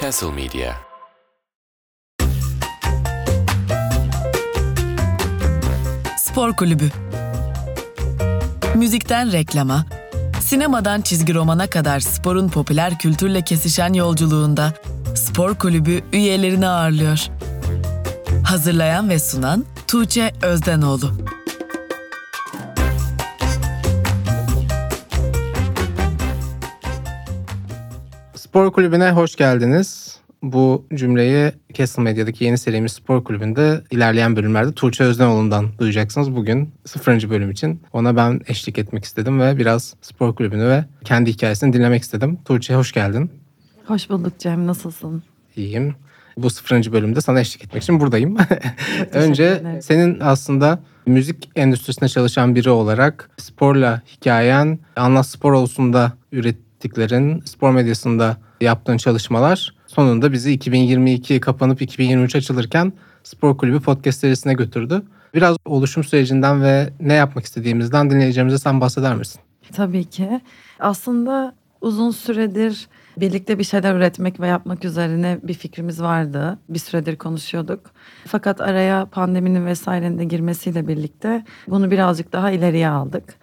[0.00, 0.74] Castle Media
[6.18, 6.90] Spor Kulübü
[8.74, 9.86] Müzikten reklama,
[10.40, 14.74] sinemadan çizgi romana kadar sporun popüler kültürle kesişen yolculuğunda
[15.14, 17.26] Spor Kulübü üyelerini ağırlıyor.
[18.44, 21.27] Hazırlayan ve sunan Tuğçe Özdenoğlu.
[28.58, 30.18] Spor Kulübü'ne hoş geldiniz.
[30.42, 36.36] Bu cümleyi Castle Medya'daki yeni serimiz Spor Kulübü'nde ilerleyen bölümlerde Tuğçe Özdenoğlu'ndan duyacaksınız.
[36.36, 37.30] Bugün 0.
[37.30, 42.02] bölüm için ona ben eşlik etmek istedim ve biraz Spor Kulübü'nü ve kendi hikayesini dinlemek
[42.02, 42.38] istedim.
[42.44, 43.30] Tuğçe hoş geldin.
[43.86, 45.22] Hoş bulduk Cem, nasılsın?
[45.56, 45.94] İyiyim.
[46.36, 46.92] Bu 0.
[46.92, 48.36] bölümde sana eşlik etmek için buradayım.
[49.12, 57.70] Önce senin aslında müzik endüstrisinde çalışan biri olarak sporla hikayen, Anlat Spor olsun'da ürettiklerin, spor
[57.70, 65.02] medyasında yaptığın çalışmalar sonunda bizi 2022 kapanıp 2023 açılırken Spor Kulübü podcast serisine götürdü.
[65.34, 69.40] Biraz oluşum sürecinden ve ne yapmak istediğimizden dinleyeceğimize sen bahseder misin?
[69.72, 70.40] Tabii ki.
[70.80, 76.58] Aslında uzun süredir birlikte bir şeyler üretmek ve yapmak üzerine bir fikrimiz vardı.
[76.68, 77.90] Bir süredir konuşuyorduk.
[78.26, 83.34] Fakat araya pandeminin vesairenin de girmesiyle birlikte bunu birazcık daha ileriye aldık.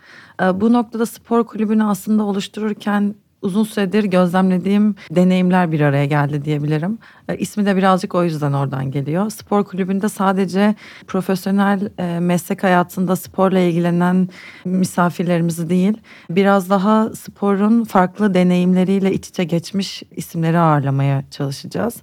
[0.42, 3.16] Ee, Bu noktada spor kulübünü aslında oluştururken
[3.46, 6.98] uzun süredir gözlemlediğim deneyimler bir araya geldi diyebilirim.
[7.30, 9.30] E, İsmi de birazcık o yüzden oradan geliyor.
[9.30, 10.76] Spor kulübünde sadece
[11.08, 14.30] profesyonel e, meslek hayatında sporla ilgilenen
[14.66, 15.98] misafirlerimizi değil,
[16.30, 21.96] biraz daha sporun farklı deneyimleriyle iç içe geçmiş isimleri ağırlamaya çalışacağız.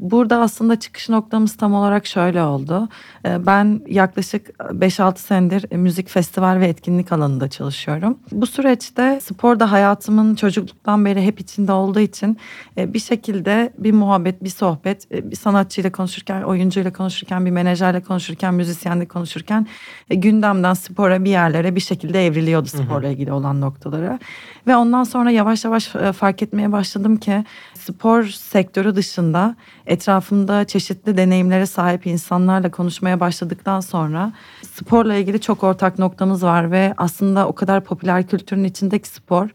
[0.00, 2.88] Burada aslında çıkış noktamız tam olarak şöyle oldu.
[3.26, 8.18] Ee, Ben yaklaşık 5-6 senedir müzik festival ve etkinlik alanında çalışıyorum.
[8.32, 12.38] Bu süreçte spor da hayatımın çocukluktan beri hep içinde olduğu için
[12.78, 18.02] e, bir şekilde bir muhabbet, bir sohbet, e, bir sanatçıyla konuşurken, oyuncuyla konuşurken, bir menajerle
[18.02, 19.66] konuşurken, müzisyenle konuşurken
[20.10, 24.18] e, gündemden spora bir yerlere bir şekilde evriliyordu sporla ilgili olan noktalara.
[24.66, 27.44] Ve ondan sonra yavaş yavaş e, fark etmeye başladım ki
[27.74, 34.32] spor sektörü dışında etrafımda çeşitli deneyimlere sahip insanlarla konuşmaya başladıktan sonra
[34.72, 39.48] sporla ilgili çok ortak noktamız var ve aslında o kadar popüler kültürün içindeki spor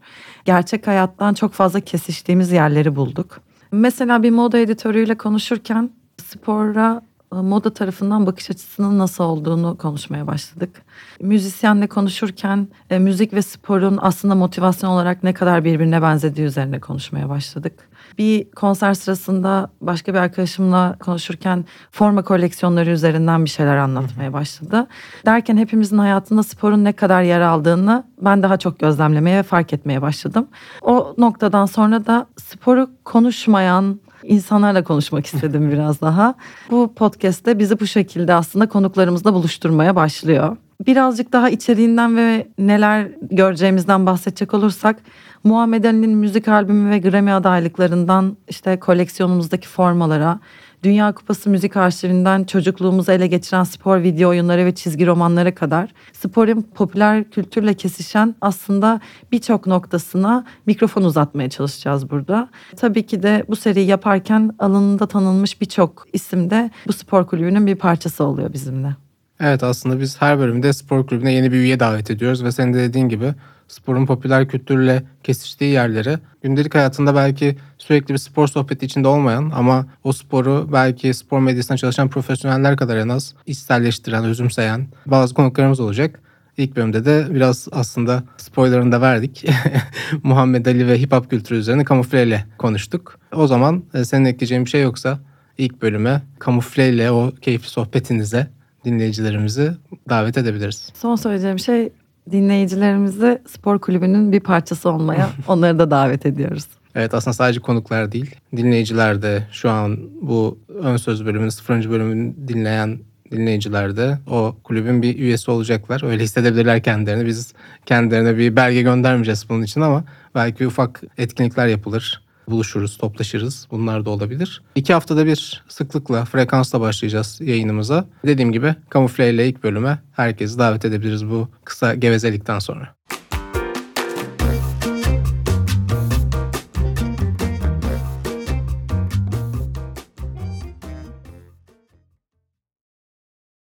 [0.44, 3.40] gerçek hayattan çok fazla kesiştiğimiz yerleri bulduk.
[3.72, 5.90] Mesela bir moda editörüyle konuşurken
[6.26, 10.82] spora moda tarafından bakış açısının nasıl olduğunu konuşmaya başladık.
[11.20, 17.28] Müzisyenle konuşurken e, müzik ve sporun aslında motivasyon olarak ne kadar birbirine benzediği üzerine konuşmaya
[17.28, 17.72] başladık.
[18.18, 24.86] Bir konser sırasında başka bir arkadaşımla konuşurken forma koleksiyonları üzerinden bir şeyler anlatmaya başladı.
[25.26, 30.02] Derken hepimizin hayatında sporun ne kadar yer aldığını ben daha çok gözlemlemeye ve fark etmeye
[30.02, 30.48] başladım.
[30.82, 36.34] O noktadan sonra da sporu konuşmayan, insanlarla konuşmak istedim biraz daha.
[36.70, 40.56] Bu podcast'te bizi bu şekilde aslında konuklarımızla buluşturmaya başlıyor.
[40.86, 44.96] Birazcık daha içeriğinden ve neler göreceğimizden bahsedecek olursak
[45.44, 50.40] Muhammed Ali'nin müzik albümü ve Grammy adaylıklarından işte koleksiyonumuzdaki formalara,
[50.82, 56.62] Dünya Kupası müzik arşivinden çocukluğumuzu ele geçiren spor video oyunları ve çizgi romanlara kadar sporun
[56.74, 59.00] popüler kültürle kesişen aslında
[59.32, 62.48] birçok noktasına mikrofon uzatmaya çalışacağız burada.
[62.76, 67.76] Tabii ki de bu seriyi yaparken alanında tanınmış birçok isim de bu spor kulübünün bir
[67.76, 68.96] parçası oluyor bizimle.
[69.40, 72.78] Evet aslında biz her bölümde spor kulübüne yeni bir üye davet ediyoruz ve senin de
[72.78, 73.34] dediğin gibi
[73.72, 79.86] sporun popüler kültürle kesiştiği yerlere gündelik hayatında belki sürekli bir spor sohbeti içinde olmayan ama
[80.04, 86.20] o sporu belki spor medyasında çalışan profesyoneller kadar en az içselleştiren, özümseyen bazı konuklarımız olacak.
[86.56, 89.44] İlk bölümde de biraz aslında spoilerını da verdik.
[90.22, 93.18] Muhammed Ali ve hip hop kültürü üzerine kamufleyle konuştuk.
[93.34, 95.18] O zaman e, senin ekleyeceğin bir şey yoksa
[95.58, 98.46] ilk bölüme kamufleyle o keyifli sohbetinize
[98.84, 99.72] dinleyicilerimizi
[100.08, 100.88] davet edebiliriz.
[100.94, 101.92] Son söyleyeceğim şey
[102.30, 106.64] dinleyicilerimizi spor kulübünün bir parçası olmaya onları da davet ediyoruz.
[106.94, 108.34] Evet aslında sadece konuklar değil.
[108.56, 111.90] Dinleyiciler de şu an bu ön söz bölümünün 0.
[111.90, 112.98] bölümünü dinleyen
[113.30, 116.04] dinleyiciler de o kulübün bir üyesi olacaklar.
[116.04, 117.26] Öyle hissedebilirler kendilerini.
[117.26, 117.52] Biz
[117.86, 120.04] kendilerine bir belge göndermeyeceğiz bunun için ama
[120.34, 122.22] belki ufak etkinlikler yapılır.
[122.52, 123.66] Buluşuruz, toplaşırız.
[123.70, 124.62] Bunlar da olabilir.
[124.74, 128.04] İki haftada bir sıklıkla, frekansla başlayacağız yayınımıza.
[128.26, 132.94] Dediğim gibi kamufle ile ilk bölüme herkesi davet edebiliriz bu kısa gevezelikten sonra.